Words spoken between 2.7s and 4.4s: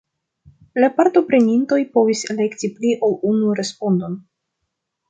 pli ol unu respondon.